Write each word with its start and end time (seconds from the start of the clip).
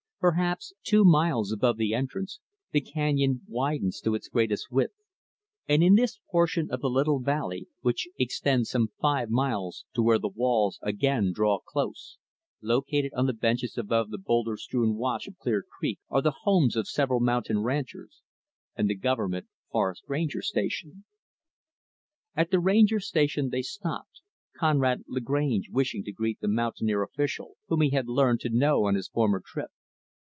Perhaps 0.21 0.73
two 0.83 1.03
miles 1.03 1.51
above 1.51 1.77
the 1.77 1.95
entrance 1.95 2.39
the 2.71 2.79
canyon 2.79 3.41
widens 3.47 3.99
to 4.01 4.13
its 4.13 4.27
greatest 4.29 4.71
width; 4.71 4.93
and 5.67 5.81
in 5.81 5.95
this 5.95 6.19
portion 6.29 6.69
of 6.69 6.81
the 6.81 6.91
little 6.91 7.17
valley, 7.19 7.67
which 7.79 8.07
extends 8.19 8.69
some 8.69 8.89
five 9.01 9.31
miles 9.31 9.83
to 9.95 10.03
where 10.03 10.19
the 10.19 10.27
walls 10.27 10.77
again 10.83 11.31
draw 11.33 11.57
close, 11.59 12.19
located 12.61 13.11
on 13.15 13.25
the 13.25 13.33
benches 13.33 13.79
above 13.79 14.11
the 14.11 14.19
boulder 14.19 14.57
strewn 14.57 14.93
wash 14.95 15.27
of 15.27 15.39
Clear 15.39 15.63
Creek, 15.67 15.99
are 16.07 16.21
the 16.21 16.37
homes 16.43 16.75
of 16.75 16.87
several 16.87 17.19
mountain 17.19 17.63
ranchers, 17.63 18.21
and 18.75 18.87
the 18.87 18.95
Government 18.95 19.47
Forest 19.71 20.03
Ranger 20.07 20.43
Station. 20.43 21.03
At 22.35 22.51
the 22.51 22.59
Ranger 22.59 22.99
Station, 22.99 23.49
they 23.49 23.63
stopped 23.63 24.21
Conrad 24.55 25.03
Lagrange 25.07 25.71
wishing 25.71 26.03
to 26.03 26.11
greet 26.11 26.39
the 26.41 26.47
mountaineer 26.47 27.01
official, 27.01 27.55
whom 27.69 27.81
he 27.81 27.89
had 27.89 28.07
learned 28.07 28.39
to 28.41 28.49
know 28.55 28.85
on 28.85 28.93
his 28.93 29.07
former 29.07 29.41
trip. 29.43 29.71